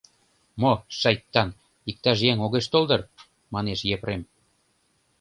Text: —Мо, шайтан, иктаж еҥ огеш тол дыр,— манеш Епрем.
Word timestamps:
—Мо, 0.61 0.71
шайтан, 0.99 1.49
иктаж 1.89 2.19
еҥ 2.31 2.37
огеш 2.45 2.65
тол 2.71 2.83
дыр,— 2.89 3.01
манеш 3.53 3.79
Епрем. 3.95 4.21